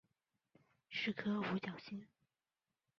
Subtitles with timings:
[0.89, 2.07] 是颗五角星。